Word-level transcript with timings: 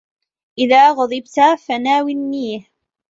إذَا 0.59 0.91
غَضِبْتُ 0.91 1.35
فَنَاوِلْنِيهِ 1.65 2.65